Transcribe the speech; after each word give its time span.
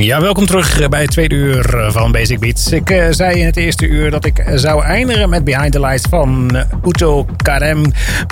Ja, 0.00 0.20
welkom 0.20 0.46
terug 0.46 0.88
bij 0.88 1.00
het 1.00 1.10
tweede 1.10 1.34
uur 1.34 1.88
van 1.88 2.12
Basic 2.12 2.38
Beats. 2.38 2.72
Ik 2.72 2.90
uh, 2.90 3.06
zei 3.10 3.38
in 3.38 3.46
het 3.46 3.56
eerste 3.56 3.86
uur 3.86 4.10
dat 4.10 4.24
ik 4.24 4.44
zou 4.54 4.84
eindigen 4.84 5.28
met 5.28 5.44
Behind 5.44 5.72
the 5.72 5.80
Lights 5.80 6.06
van 6.08 6.50
uh, 6.54 6.62
Uto 6.86 7.26
Karem. 7.36 7.82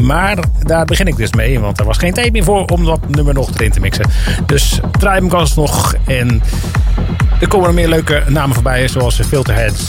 Maar 0.03 0.39
daar 0.62 0.85
begin 0.85 1.07
ik 1.07 1.17
dus 1.17 1.33
mee, 1.33 1.61
want 1.61 1.79
er 1.79 1.85
was 1.85 1.99
geen 1.99 2.12
tijd 2.12 2.33
meer 2.33 2.45
voor 2.45 2.65
om 2.65 2.85
dat 2.85 3.09
nummer 3.09 3.35
nog 3.35 3.51
erin 3.55 3.71
te 3.71 3.81
mixen. 3.81 4.11
Dus 4.47 4.81
draai 4.99 5.19
hem 5.19 5.29
kans 5.29 5.55
nog 5.55 5.95
en 6.07 6.43
er 7.41 7.49
komen 7.49 7.69
er 7.69 7.75
meer 7.75 7.89
leuke 7.89 8.23
namen 8.29 8.55
voorbij, 8.55 8.89
zoals 8.89 9.21
Filterheads. 9.29 9.89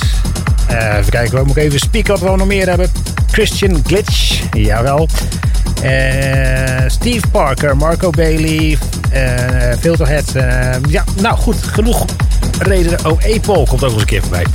Uh, 0.71 0.97
even 0.97 1.11
kijken, 1.11 1.37
we 1.37 1.43
moeten 1.45 1.63
even 1.63 1.79
spieken 1.79 2.19
wat 2.19 2.31
we 2.31 2.37
nog 2.37 2.47
meer 2.47 2.69
hebben. 2.69 2.91
Christian 3.31 3.81
Glitch, 3.85 4.41
jawel. 4.51 5.07
Uh, 5.83 6.87
Steve 6.87 7.27
Parker, 7.31 7.77
Marco 7.77 8.09
Bailey, 8.09 8.77
uh, 9.13 9.73
Filterhead. 9.79 10.35
Uh, 10.35 10.75
ja, 10.89 11.03
nou 11.21 11.35
goed, 11.35 11.63
genoeg 11.63 12.05
redenen. 12.59 13.05
Oh, 13.05 13.35
Apol 13.35 13.65
komt 13.65 13.71
ook 13.71 13.79
nog 13.79 13.91
eens 13.91 14.01
een 14.01 14.07
keer 14.07 14.21
voorbij. 14.21 14.45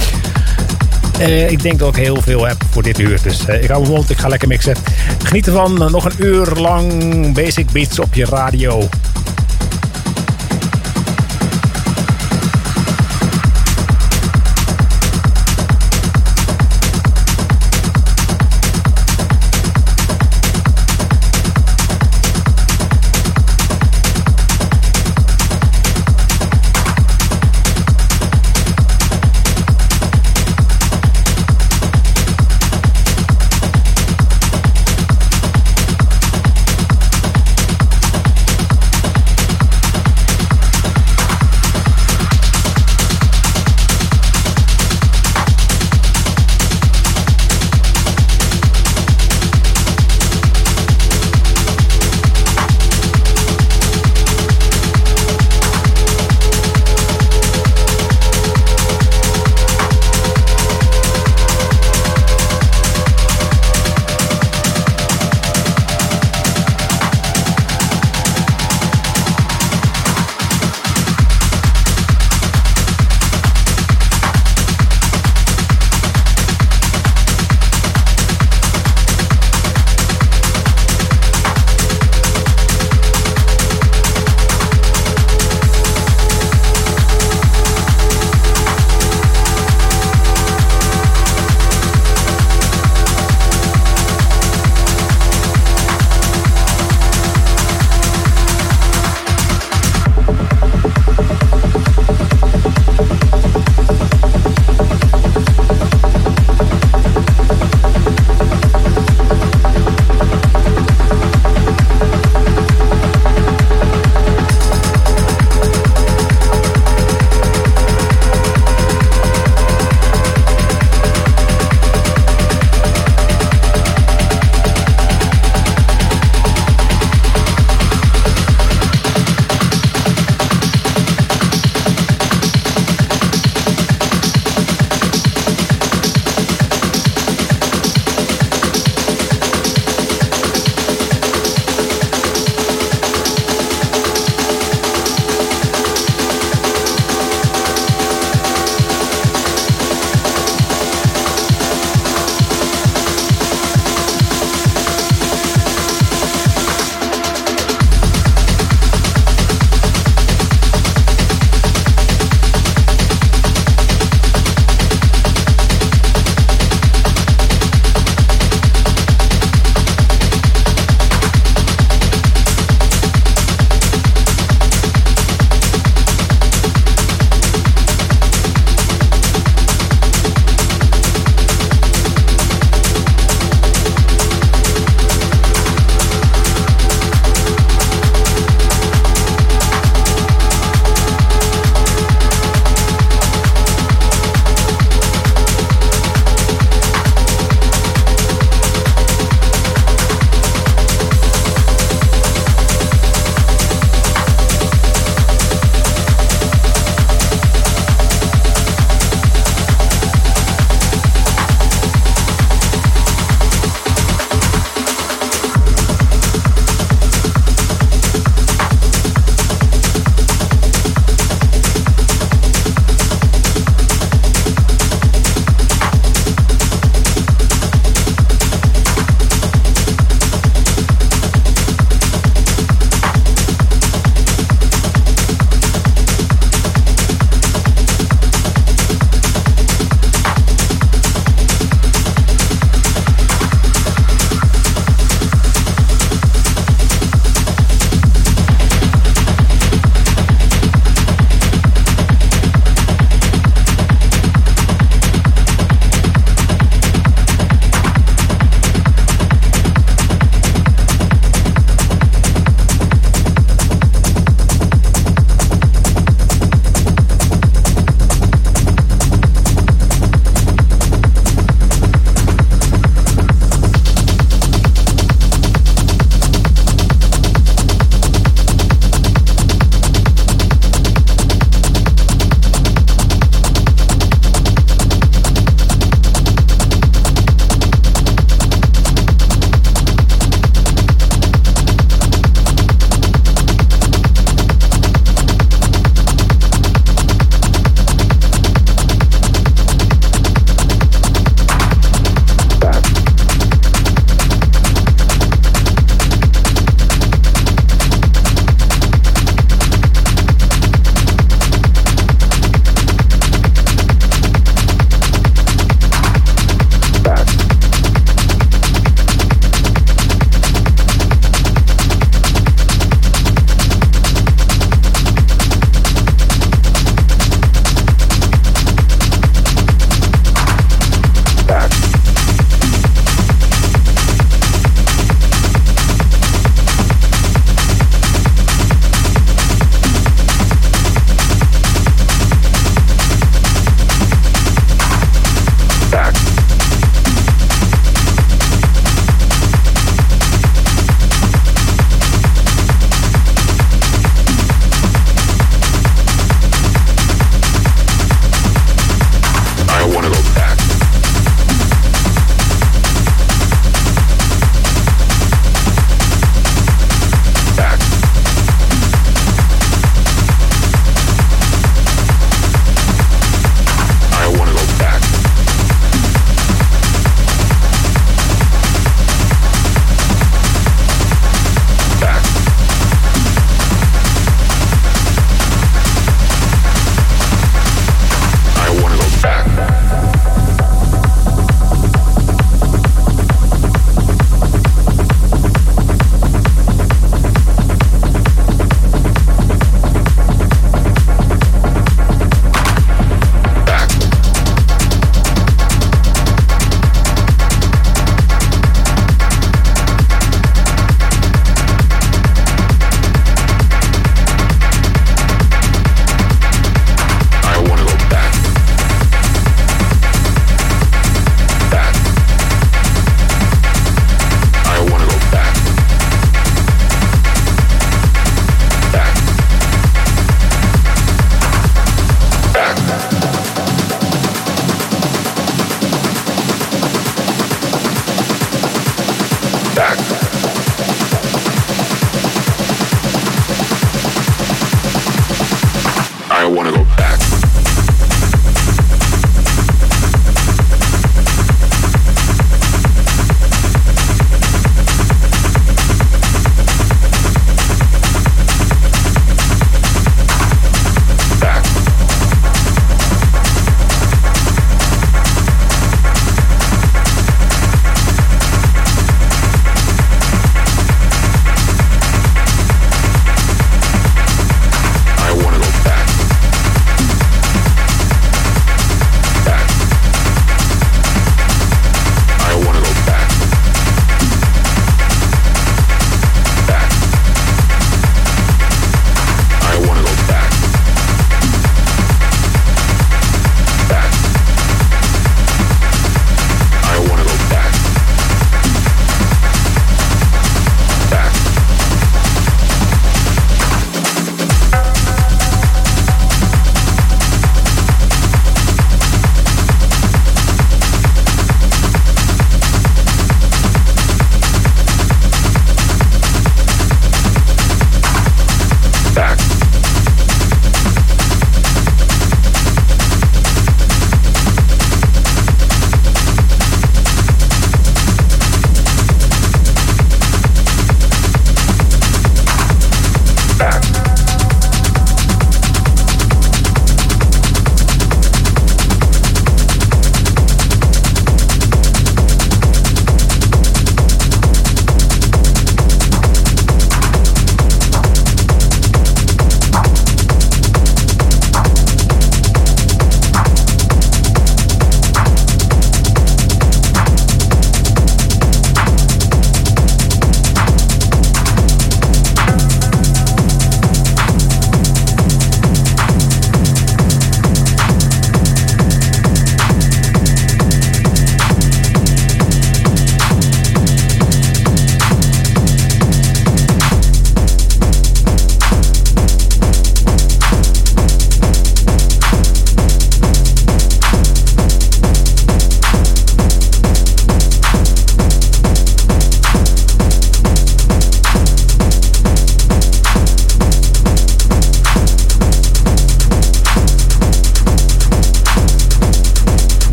ik 1.48 1.62
denk 1.62 1.78
dat 1.78 1.96
ik 1.96 2.02
heel 2.02 2.22
veel 2.22 2.46
heb 2.46 2.56
voor 2.70 2.82
dit 2.82 2.98
uur. 2.98 3.22
Dus 3.22 3.44
ik 3.44 3.68
hou 3.68 3.80
mijn 3.80 3.92
mond, 3.94 4.10
ik 4.10 4.18
ga 4.18 4.28
lekker 4.28 4.48
mixen. 4.48 4.76
Geniet 5.22 5.46
ervan. 5.46 5.74
nog 5.74 6.04
een 6.04 6.24
uur 6.24 6.46
lang 6.46 7.34
Basic 7.34 7.70
Beats 7.70 7.98
op 7.98 8.14
je 8.14 8.24
radio. 8.24 8.88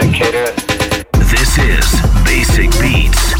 communicator. 0.00 0.50
This 1.12 1.58
is 1.58 2.00
Basic 2.24 2.70
Beats. 2.80 3.39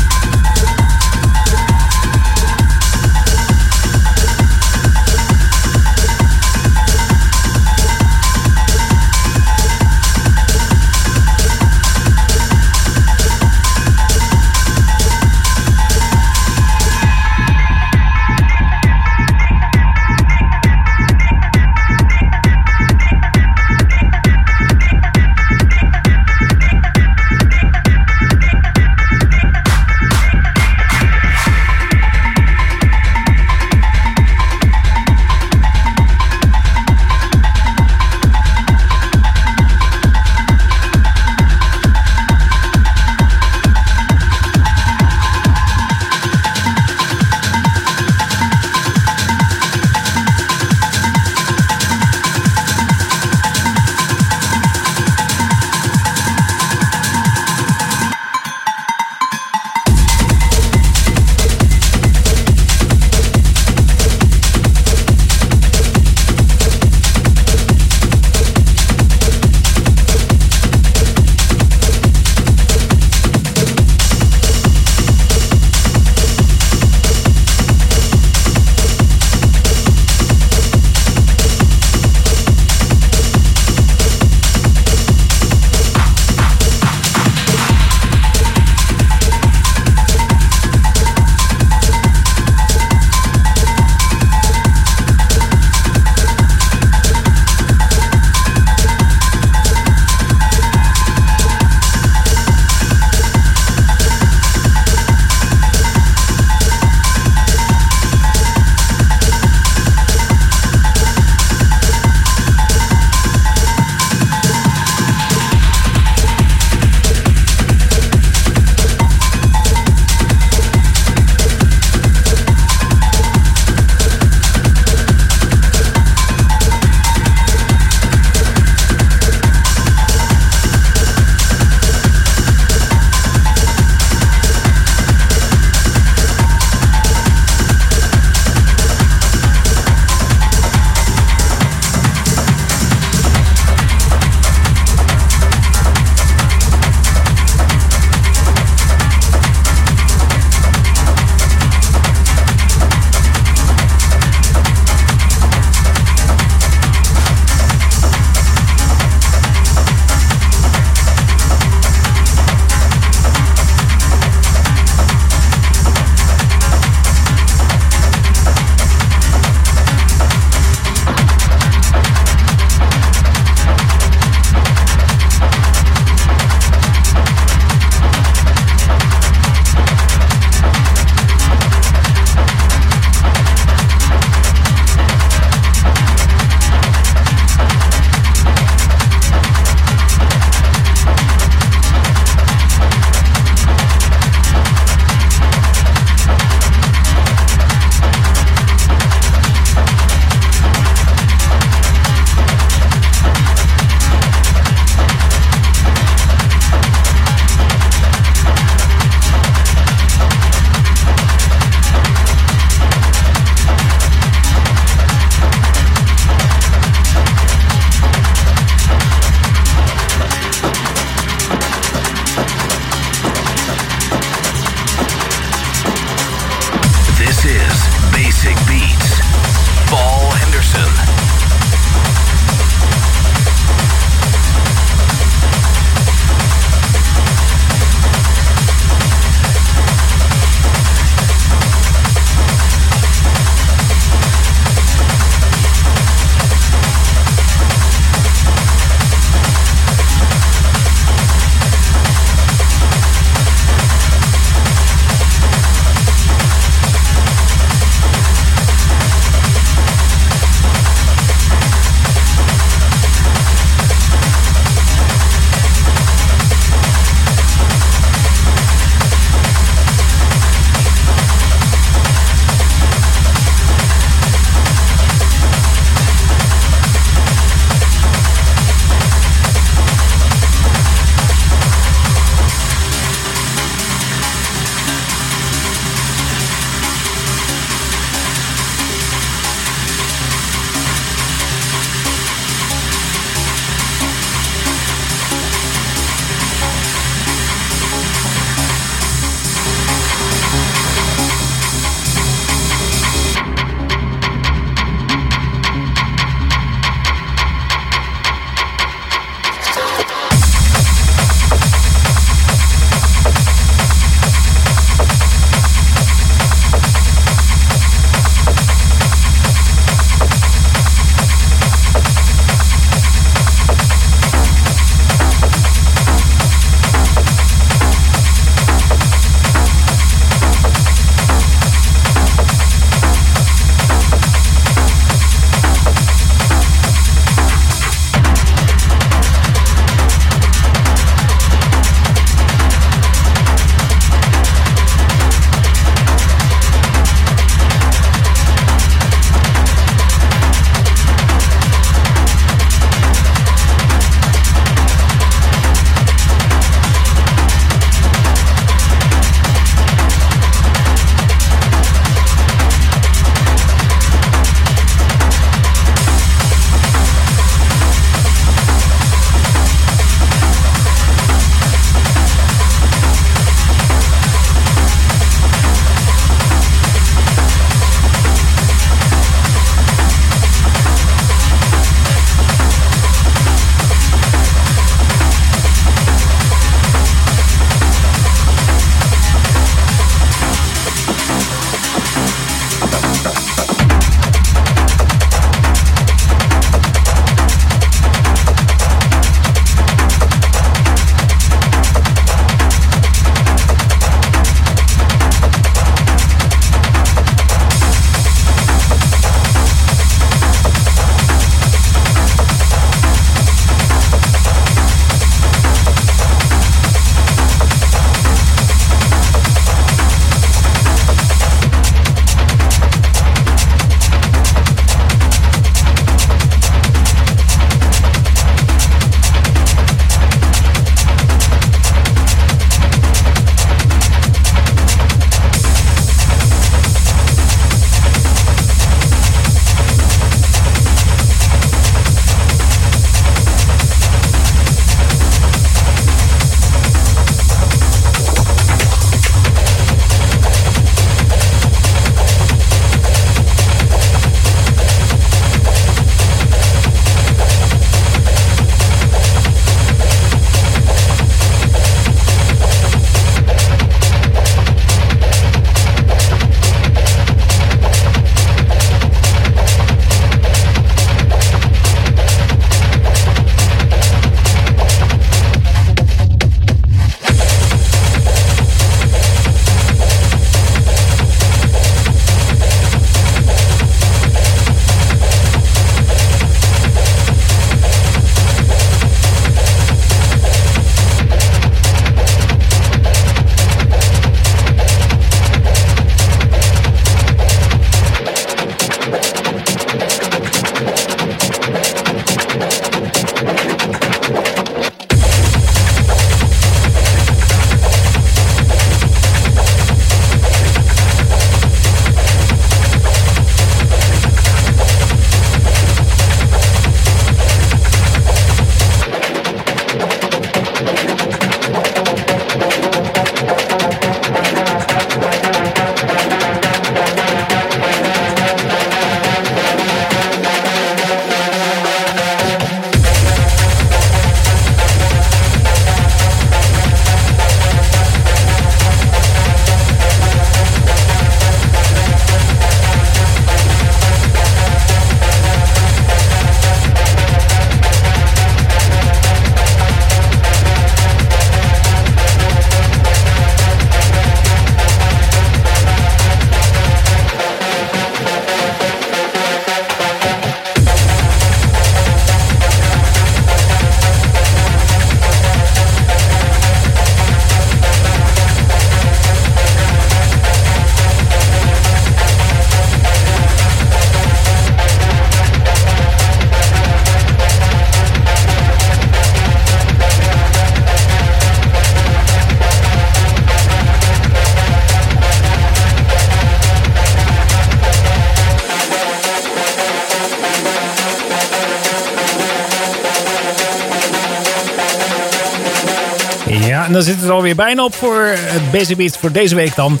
En 596.86 596.92
dan 596.92 597.02
zit 597.02 597.20
het 597.20 597.30
alweer 597.30 597.54
bijna 597.54 597.84
op 597.84 597.94
voor 597.94 598.22
het 598.34 598.70
Basic 598.70 598.96
Beat 598.96 599.16
voor 599.16 599.32
deze 599.32 599.54
week 599.54 599.74
dan. 599.74 600.00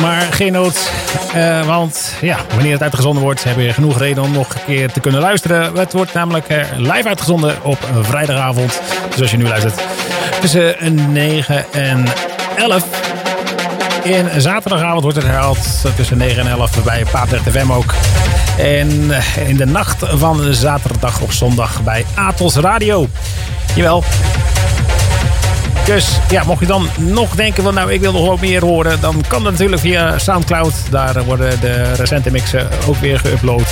Maar 0.00 0.20
geen 0.30 0.52
nood, 0.52 0.90
uh, 1.36 1.66
want 1.66 2.12
ja, 2.20 2.38
wanneer 2.54 2.72
het 2.72 2.82
uitgezonden 2.82 3.22
wordt, 3.22 3.44
heb 3.44 3.58
je 3.58 3.72
genoeg 3.72 3.98
reden 3.98 4.22
om 4.22 4.32
nog 4.32 4.54
een 4.54 4.64
keer 4.66 4.92
te 4.92 5.00
kunnen 5.00 5.20
luisteren. 5.20 5.76
Het 5.76 5.92
wordt 5.92 6.12
namelijk 6.12 6.50
uh, 6.50 6.58
live 6.76 7.08
uitgezonden 7.08 7.54
op 7.62 7.78
vrijdagavond. 8.00 8.80
Dus 9.10 9.20
als 9.20 9.30
je 9.30 9.36
nu 9.36 9.48
luistert, 9.48 9.80
tussen 10.40 10.74
9 11.12 11.64
en 11.72 12.04
11. 12.56 12.84
En 14.04 14.40
zaterdagavond 14.40 15.02
wordt 15.02 15.16
het 15.16 15.26
herhaald 15.26 15.58
tussen 15.96 16.18
9 16.18 16.40
en 16.40 16.48
11 16.48 16.84
bij 16.84 17.04
Pater 17.10 17.40
FM 17.50 17.72
ook. 17.72 17.94
En 18.58 19.10
in 19.46 19.56
de 19.56 19.66
nacht 19.66 20.04
van 20.08 20.54
zaterdag 20.54 21.20
op 21.20 21.32
zondag 21.32 21.82
bij 21.82 22.04
Atos 22.14 22.54
Radio. 22.54 23.08
Jawel. 23.74 24.04
Dus 25.86 26.18
ja, 26.30 26.42
mocht 26.44 26.60
je 26.60 26.66
dan 26.66 26.88
nog 26.96 27.34
denken 27.34 27.62
van 27.62 27.74
nou 27.74 27.92
ik 27.92 28.00
wil 28.00 28.12
nog 28.12 28.26
wat 28.26 28.40
meer 28.40 28.64
horen, 28.64 29.00
dan 29.00 29.24
kan 29.28 29.42
dat 29.42 29.52
natuurlijk 29.52 29.82
via 29.82 30.18
Soundcloud. 30.18 30.74
Daar 30.90 31.24
worden 31.24 31.60
de 31.60 31.92
recente 31.92 32.30
mixen 32.30 32.68
ook 32.86 32.96
weer 32.96 33.20
geüpload. 33.20 33.66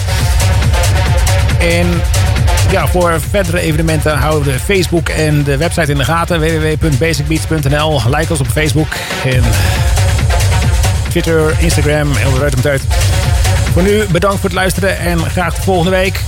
En 1.58 1.86
ja, 2.70 2.86
voor 2.86 3.20
verdere 3.30 3.60
evenementen 3.60 4.18
houden 4.18 4.52
de 4.52 4.58
Facebook 4.58 5.08
en 5.08 5.42
de 5.42 5.56
website 5.56 5.90
in 5.90 5.98
de 5.98 6.04
gaten. 6.04 6.40
www.basicbeats.nl 6.40 8.00
Like 8.10 8.30
ons 8.30 8.40
op 8.40 8.46
Facebook 8.46 8.94
en 9.24 9.42
Twitter, 11.08 11.54
Instagram, 11.58 12.14
heel 12.14 12.50
de 12.62 12.68
uit. 12.68 12.82
Voor 13.72 13.82
nu 13.82 14.04
bedankt 14.10 14.40
voor 14.40 14.48
het 14.48 14.58
luisteren 14.58 14.98
en 14.98 15.18
graag 15.18 15.54
de 15.54 15.62
volgende 15.62 15.90
week. 15.90 16.20